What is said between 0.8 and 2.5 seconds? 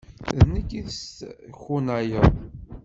d-teskunayeḍ?